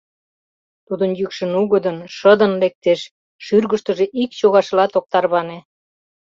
—Тудын 0.87 1.11
йӱкшӧ 1.19 1.45
нугыдын, 1.53 1.97
шыдын 2.15 2.53
лектеш, 2.61 3.01
шӱргыштыжӧ 3.45 4.05
ик 4.21 4.31
чогашылат 4.39 4.91
ок 4.99 5.05
тарване. 5.11 5.59